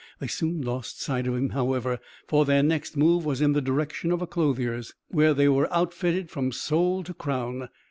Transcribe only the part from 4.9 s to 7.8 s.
where they were outfitted from sole to crown.